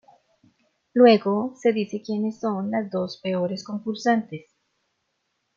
[0.93, 4.47] Luego, se decide quienes son las dos peores concursantes.